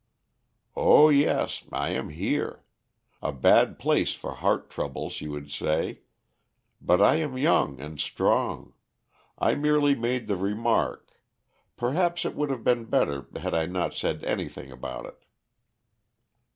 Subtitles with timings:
[0.75, 2.63] "Oh, yes, I am here.
[3.21, 5.99] A bad place for heart troubles, you would say.
[6.81, 8.73] But I am young and strong.
[9.37, 11.11] I merely made the remark
[11.77, 15.23] perhaps it would have been better had I not said anything about it."